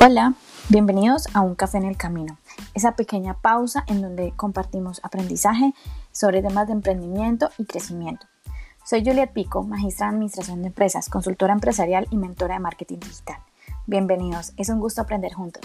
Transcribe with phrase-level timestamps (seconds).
[0.00, 0.34] Hola,
[0.68, 2.38] bienvenidos a Un Café en el Camino,
[2.72, 5.74] esa pequeña pausa en donde compartimos aprendizaje
[6.12, 8.24] sobre temas de emprendimiento y crecimiento.
[8.84, 13.38] Soy Juliet Pico, magistra en Administración de Empresas, consultora empresarial y mentora de marketing digital.
[13.86, 15.62] Bienvenidos, es un gusto aprender juntos.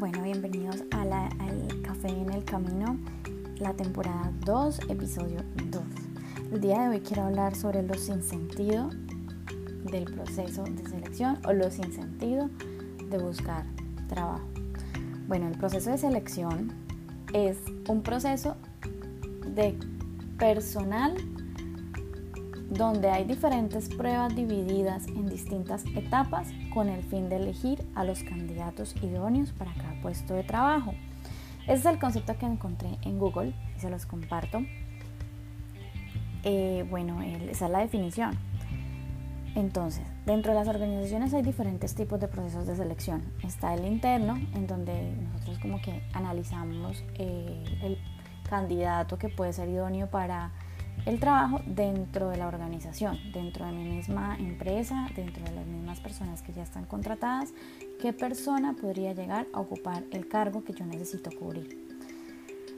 [0.00, 2.96] Bueno, bienvenidos al Café en el Camino
[3.60, 5.40] la temporada 2, episodio
[5.70, 5.82] 2.
[6.52, 8.88] El día de hoy quiero hablar sobre los sinsentido
[9.90, 12.48] del proceso de selección o los sinsentido
[13.10, 13.66] de buscar
[14.08, 14.48] trabajo.
[15.28, 16.72] Bueno, el proceso de selección
[17.34, 18.56] es un proceso
[19.54, 19.78] de
[20.38, 21.14] personal
[22.70, 28.22] donde hay diferentes pruebas divididas en distintas etapas con el fin de elegir a los
[28.22, 30.94] candidatos idóneos para cada puesto de trabajo.
[31.64, 34.62] Ese es el concepto que encontré en Google y se los comparto.
[36.42, 38.38] Eh, bueno, esa es la definición.
[39.54, 43.22] Entonces, dentro de las organizaciones hay diferentes tipos de procesos de selección.
[43.42, 47.98] Está el interno, en donde nosotros como que analizamos eh, el
[48.48, 50.52] candidato que puede ser idóneo para
[51.06, 56.00] el trabajo dentro de la organización, dentro de mi misma empresa, dentro de las mismas
[56.00, 57.52] personas que ya están contratadas,
[58.00, 61.86] qué persona podría llegar a ocupar el cargo que yo necesito cubrir.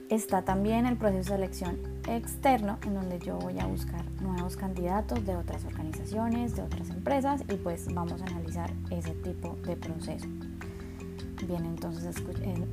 [0.09, 1.79] Está también el proceso de selección
[2.09, 7.41] externo, en donde yo voy a buscar nuevos candidatos de otras organizaciones, de otras empresas,
[7.49, 10.27] y pues vamos a analizar ese tipo de proceso.
[11.47, 12.17] Bien, entonces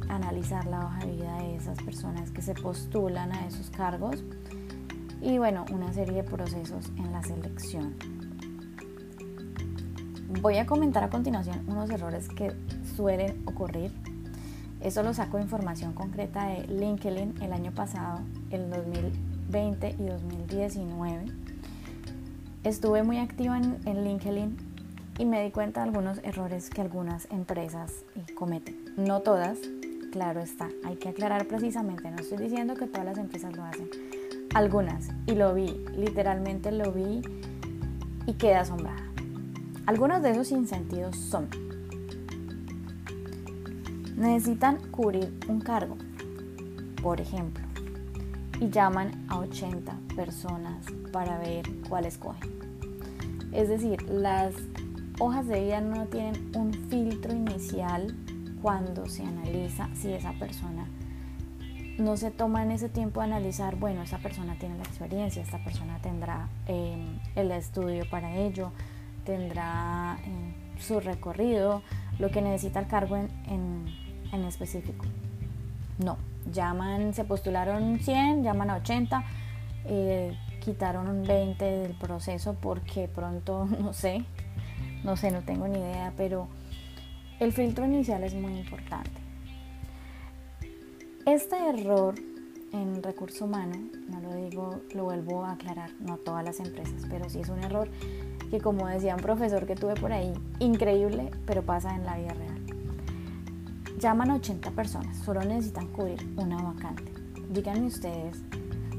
[0.08, 4.24] analizar la hoja de vida de esas personas que se postulan a esos cargos
[5.20, 8.19] y bueno, una serie de procesos en la selección.
[10.38, 12.52] Voy a comentar a continuación unos errores que
[12.94, 13.90] suelen ocurrir.
[14.80, 18.20] Eso lo saco de información concreta de LinkedIn el año pasado,
[18.50, 21.24] el 2020 y 2019.
[22.62, 24.56] Estuve muy activa en, LinkedIn
[25.18, 27.92] y me di cuenta de algunos errores que algunas empresas
[28.36, 28.76] cometen.
[28.96, 29.58] No todas,
[30.12, 33.90] claro está, hay que aclarar precisamente, no estoy diciendo que todas las empresas lo hacen
[34.54, 37.20] algunas, y lo vi, literalmente lo vi
[38.26, 39.09] y quedé asombrada.
[39.90, 41.48] Algunos de esos sinsentidos son,
[44.16, 45.96] necesitan cubrir un cargo,
[47.02, 47.64] por ejemplo,
[48.60, 52.48] y llaman a 80 personas para ver cuál escogen.
[53.50, 54.54] Es decir, las
[55.18, 58.14] hojas de vida no tienen un filtro inicial
[58.62, 60.86] cuando se analiza si esa persona
[61.98, 65.58] no se toma en ese tiempo de analizar, bueno, esa persona tiene la experiencia, esta
[65.64, 68.70] persona tendrá em, el estudio para ello,
[69.24, 71.82] tendrá em, su recorrido,
[72.18, 73.28] lo que necesita el cargo en,
[74.32, 75.04] en, específico.
[75.98, 76.16] No,
[76.52, 79.24] llaman, se postularon 100, llaman a 80,
[79.86, 84.24] eh, quitaron un 20 del proceso porque pronto, no sé,
[85.04, 86.48] no sé, no tengo ni idea, pero
[87.38, 89.10] el filtro inicial es muy importante.
[91.26, 92.14] Este error
[92.72, 93.76] en recurso humano,
[94.08, 97.62] no lo digo, lo vuelvo a aclarar, no todas las empresas, pero sí es un
[97.62, 97.88] error
[98.50, 102.34] que como decía un profesor que tuve por ahí, increíble, pero pasa en la vida
[102.34, 102.60] real.
[103.98, 107.12] Llaman a 80 personas, solo necesitan cubrir una vacante.
[107.50, 108.42] Díganme ustedes,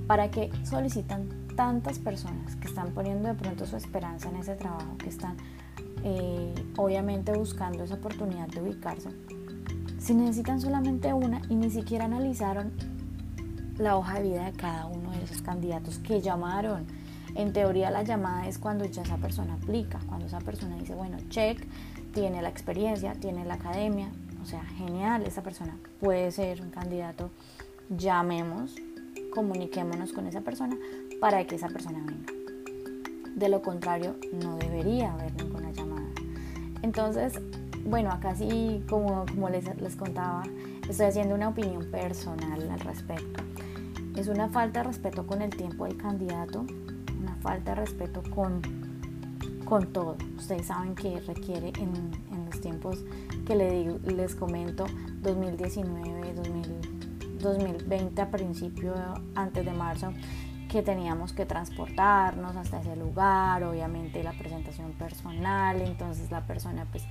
[0.08, 4.98] ¿para qué solicitan tantas personas que están poniendo de pronto su esperanza en ese trabajo,
[4.98, 5.38] que están
[6.04, 9.10] eh, obviamente buscando esa oportunidad de ubicarse?
[9.98, 12.72] Si necesitan solamente una y ni siquiera analizaron
[13.78, 16.86] la hoja de vida de cada uno de esos candidatos que llamaron.
[17.36, 21.18] En teoría la llamada es cuando ya esa persona aplica, cuando esa persona dice, bueno,
[21.30, 21.66] check,
[22.14, 24.10] tiene la experiencia, tiene la academia,
[24.42, 27.30] o sea, genial, esa persona puede ser un candidato,
[27.90, 28.76] llamemos,
[29.34, 30.76] comuniquémonos con esa persona
[31.20, 32.34] para que esa persona venga.
[33.36, 36.10] De lo contrario, no debería haber ninguna llamada.
[36.82, 37.40] Entonces,
[37.86, 40.44] bueno, acá sí, como, como les, les contaba,
[40.90, 43.44] estoy haciendo una opinión personal al respecto.
[44.16, 46.66] Es una falta de respeto con el tiempo del candidato,
[47.22, 48.62] una falta de respeto con,
[49.66, 50.18] con todo.
[50.38, 52.98] Ustedes saben que requiere en, en los tiempos
[53.46, 54.86] que les, les comento,
[55.22, 56.34] 2019,
[57.40, 58.94] 2020 a principio,
[59.36, 60.14] antes de marzo,
[60.70, 67.04] que teníamos que transportarnos hasta ese lugar, obviamente la presentación personal, entonces la persona pues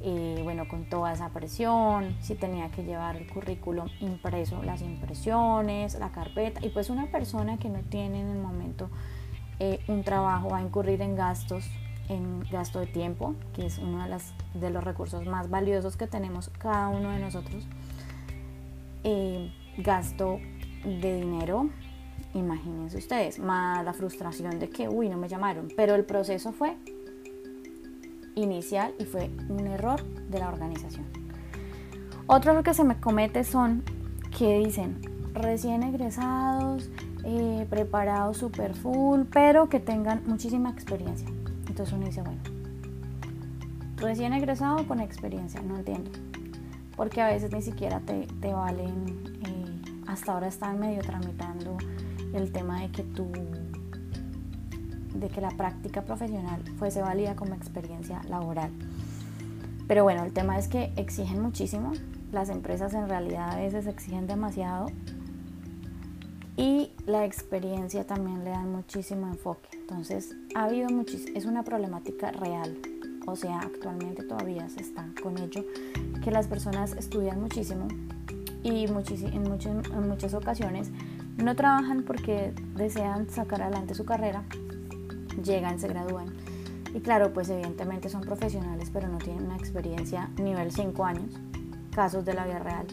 [0.00, 5.98] eh, bueno, con toda esa presión, si tenía que llevar el currículum impreso, las impresiones,
[5.98, 8.90] la carpeta, y pues una persona que no tiene en el momento
[9.58, 11.64] eh, un trabajo va a incurrir en gastos,
[12.08, 16.06] en gasto de tiempo, que es uno de, las, de los recursos más valiosos que
[16.06, 17.66] tenemos cada uno de nosotros,
[19.04, 20.38] eh, gasto
[20.84, 21.68] de dinero,
[22.36, 25.68] Imagínense ustedes, más la frustración de que, uy, no me llamaron.
[25.74, 26.76] Pero el proceso fue
[28.34, 31.06] inicial y fue un error de la organización.
[32.26, 33.84] Otro error que se me comete son
[34.36, 35.00] que dicen
[35.32, 36.90] recién egresados,
[37.28, 41.26] eh, preparados super full, pero que tengan muchísima experiencia.
[41.66, 42.40] Entonces uno dice, bueno,
[43.96, 46.12] recién egresado con experiencia, no entiendo.
[46.96, 51.76] Porque a veces ni siquiera te, valen, eh, hasta ahora están medio tramitando
[52.32, 53.28] el tema de que tú
[55.12, 58.70] de que la práctica profesional fuese válida como experiencia laboral.
[59.88, 61.92] Pero bueno, el tema es que exigen muchísimo,
[62.30, 64.86] las empresas en realidad a veces exigen demasiado
[66.56, 69.68] y la experiencia también le dan muchísimo enfoque.
[69.74, 72.76] Entonces, ha habido muchísimo, es una problemática real,
[73.26, 75.64] o sea, actualmente todavía se está con ello,
[76.22, 77.88] que las personas estudian muchísimo
[78.62, 78.96] y en,
[79.36, 80.90] en muchas ocasiones
[81.36, 84.44] no trabajan porque desean sacar adelante su carrera,
[85.44, 86.34] llegan, se gradúan.
[86.94, 91.38] Y claro, pues evidentemente son profesionales, pero no tienen una experiencia nivel 5 años,
[91.94, 92.86] casos de la vida real.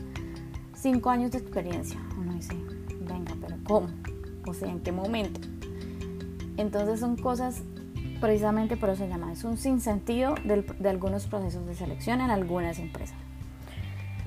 [0.75, 1.99] 5 años de experiencia.
[2.19, 2.55] Uno dice,
[3.63, 3.87] ¿cómo?
[4.47, 5.39] O sea, ¿en qué momento?
[6.57, 7.63] Entonces son cosas,
[8.21, 12.79] precisamente por eso se llama, es un sinsentido de algunos procesos de selección en algunas
[12.79, 13.17] empresas.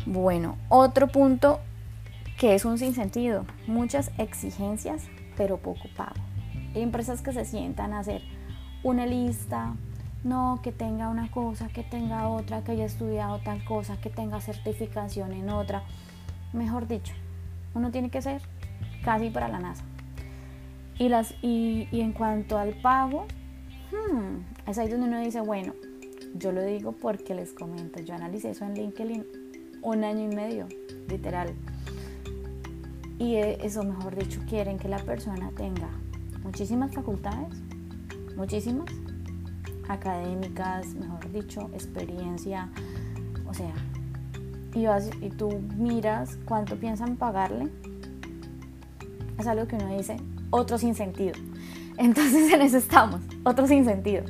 [0.07, 1.61] Bueno, otro punto
[2.39, 5.05] que es un sinsentido, muchas exigencias,
[5.37, 6.15] pero poco pago.
[6.75, 8.23] Hay empresas que se sientan a hacer
[8.83, 9.75] una lista,
[10.23, 14.41] no, que tenga una cosa, que tenga otra, que haya estudiado tal cosa, que tenga
[14.41, 15.83] certificación en otra.
[16.53, 17.15] Mejor dicho,
[17.75, 18.43] uno tiene que ser
[19.07, 19.85] casi para la NASA.
[20.99, 23.27] Y, las, y, en cuanto al pago,
[23.93, 25.75] hmm, es ahí donde uno dice, bueno,
[26.35, 29.25] yo lo digo porque les comento, yo analicé eso en LinkedIn
[29.83, 30.67] un año y medio,
[31.09, 31.55] literal.
[33.21, 35.89] Y e, eso, mejor dicho, quieren que la persona tenga
[36.43, 37.55] muchísimas facultades,
[38.37, 38.91] muchísimas,
[39.89, 42.71] académicas, mejor dicho, experiencia,
[43.49, 43.73] o sea,
[44.75, 44.85] y,
[45.25, 47.71] y tú miras cuánto piensan pagarle,
[49.39, 50.17] es algo que uno dice,
[50.51, 51.35] otro sin sentido.
[51.99, 54.25] Entonces en eso estamos, otro sin sentido.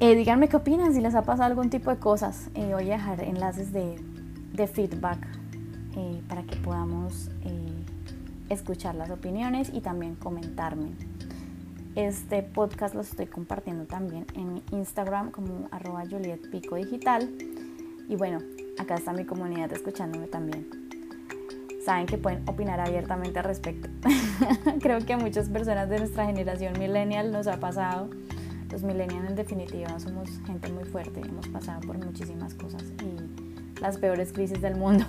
[0.00, 2.48] Eh, díganme qué opinan, si les ha pasado algún tipo de cosas.
[2.54, 4.00] Eh, voy a dejar enlaces de,
[4.54, 5.18] de feedback
[5.96, 7.30] eh, para que podamos
[8.48, 10.90] escuchar las opiniones y también comentarme.
[11.94, 16.76] Este podcast lo estoy compartiendo también en Instagram como arroba Juliet Pico.
[16.78, 18.38] Y bueno,
[18.78, 20.79] acá está mi comunidad escuchándome también.
[21.90, 23.88] Saben que pueden opinar abiertamente al respecto.
[24.80, 28.08] Creo que a muchas personas de nuestra generación millennial nos ha pasado.
[28.70, 33.98] Los millennials en definitiva somos gente muy fuerte, hemos pasado por muchísimas cosas y las
[33.98, 35.04] peores crisis del mundo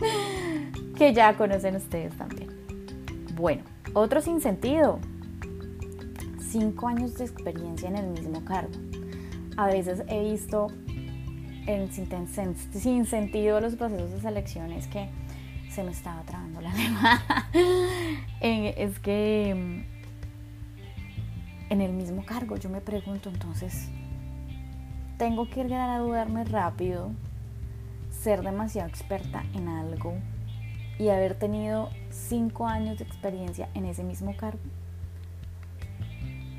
[0.96, 2.48] que ya conocen ustedes también.
[3.34, 3.62] Bueno,
[3.92, 4.98] otro sin sentido.
[6.40, 8.72] Cinco años de experiencia en el mismo cargo.
[9.58, 10.68] A veces he visto
[11.66, 15.10] en, sin, sentido los procesos de selecciones que
[15.76, 17.20] se me estaba trabando la lengua.
[18.40, 19.84] es que mm,
[21.70, 23.90] en el mismo cargo yo me pregunto entonces,
[25.18, 27.10] tengo que graduarme rápido,
[28.10, 30.14] ser demasiado experta en algo
[30.98, 34.60] y haber tenido cinco años de experiencia en ese mismo cargo.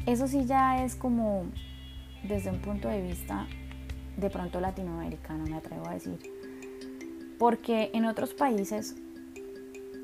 [0.06, 1.46] Eso sí ya es como
[2.22, 3.48] desde un punto de vista
[4.16, 6.20] de pronto latinoamericano, me atrevo a decir.
[7.40, 8.96] Porque en otros países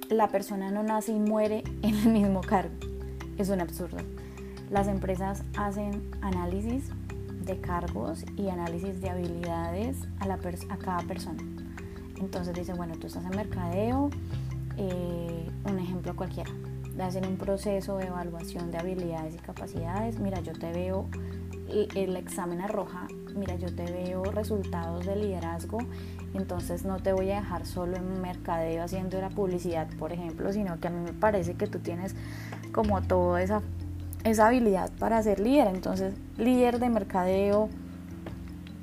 [0.10, 2.74] la persona no nace y muere en el mismo cargo.
[3.38, 3.98] Es un absurdo.
[4.70, 6.90] Las empresas hacen análisis
[7.46, 11.44] de cargos y análisis de habilidades a, cada persona.
[12.20, 14.10] Entonces dicen, bueno, tú estás en mercadeo,
[14.78, 16.52] eh, un ejemplo cualquiera.
[17.00, 20.20] Hacen un proceso de evaluación de habilidades y capacidades.
[20.20, 21.08] Mira, yo te veo
[21.70, 25.80] el examen arroja, mira, yo te veo resultados de liderazgo,
[26.34, 30.80] entonces no te voy a dejar solo en mercadeo haciendo la publicidad, por ejemplo, sino
[30.80, 32.16] que a mí me parece que tú tienes
[32.72, 33.62] como toda esa,
[34.24, 37.70] esa habilidad para ser líder, entonces líder de mercadeo,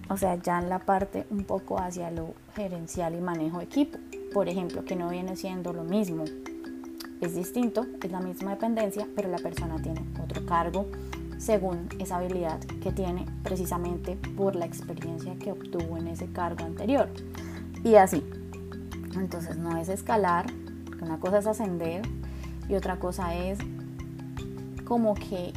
[0.08, 3.98] o sea, ya en la parte un poco hacia lo gerencial y manejo equipo,
[4.32, 6.24] por ejemplo, que no viene siendo lo mismo.
[7.20, 10.86] Es distinto, es la misma dependencia, pero la persona tiene otro cargo
[11.40, 17.08] según esa habilidad que tiene precisamente por la experiencia que obtuvo en ese cargo anterior.
[17.82, 18.22] Y así.
[19.16, 20.46] Entonces no es escalar,
[21.00, 22.02] una cosa es ascender
[22.68, 23.58] y otra cosa es
[24.84, 25.52] como que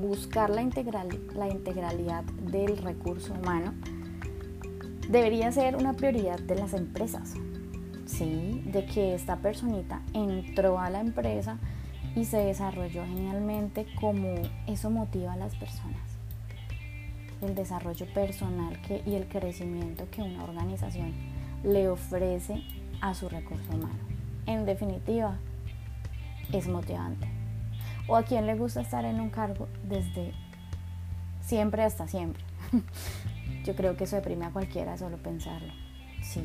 [0.00, 3.74] buscar la, integral, la integralidad del recurso humano
[5.10, 7.34] debería ser una prioridad de las empresas.
[8.06, 8.62] ¿sí?
[8.66, 11.58] De que esta personita entró a la empresa
[12.14, 14.34] y se desarrolló genialmente como
[14.66, 16.00] eso motiva a las personas.
[17.40, 21.12] El desarrollo personal y el crecimiento que una organización
[21.64, 22.62] le ofrece
[23.00, 23.98] a su recurso humano.
[24.46, 25.38] En definitiva,
[26.52, 27.28] es motivante.
[28.06, 30.32] ¿O a quién le gusta estar en un cargo desde
[31.40, 32.42] siempre hasta siempre?
[33.64, 35.72] Yo creo que eso deprime a cualquiera solo pensarlo.
[36.22, 36.42] Sí.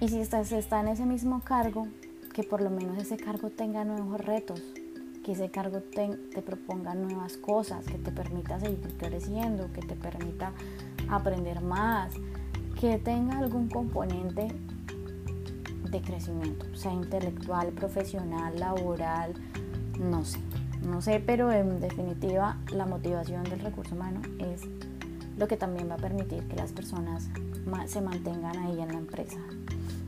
[0.00, 1.86] Y si estás, está en ese mismo cargo,
[2.36, 4.62] que por lo menos ese cargo tenga nuevos retos,
[5.24, 10.52] que ese cargo te, proponga nuevas cosas, que te permita seguir creciendo, que te permita
[11.08, 12.12] aprender más,
[12.78, 14.48] que tenga algún componente
[15.90, 19.32] de crecimiento, sea intelectual, profesional, laboral,
[19.98, 20.38] no sé,
[20.82, 24.60] no sé, pero en definitiva la motivación del recurso humano es
[25.38, 27.30] lo que también va a permitir que las personas
[27.86, 29.38] se mantengan ahí en la empresa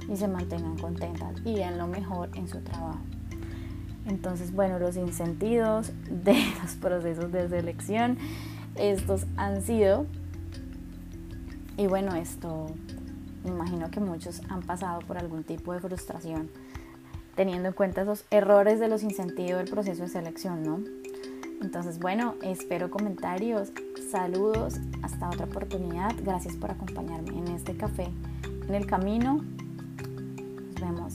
[0.09, 3.00] y se mantengan contentas y en lo mejor en su trabajo.
[4.07, 8.19] Entonces, bueno, los incentivos de los procesos de selección,
[8.75, 10.07] estos han sido,
[11.77, 12.67] y bueno, esto,
[13.45, 16.50] imagino que muchos han pasado por algún tipo de frustración
[17.38, 20.81] teniendo en cuenta esos errores de los incentivos del proceso de selección, ¿no?
[21.62, 23.71] Entonces, bueno, espero comentarios,
[24.11, 26.17] saludos, hasta otra oportunidad.
[26.25, 28.09] Gracias por acompañarme en este café
[28.67, 29.45] en el camino.
[30.80, 31.14] Vemos.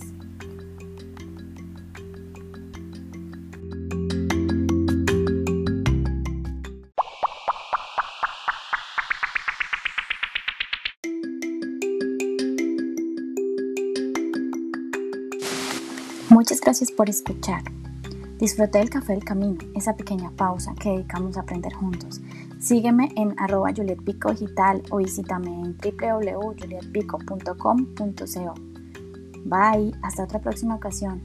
[16.29, 17.63] Muchas gracias por escuchar.
[18.39, 22.20] Disfruté del café del camino, esa pequeña pausa que dedicamos a aprender juntos.
[22.60, 28.73] Sígueme en arroba Juliet Pico Digital o visítame en www.julietpico.com.co.
[29.44, 31.22] Bye, hasta otra próxima ocasión.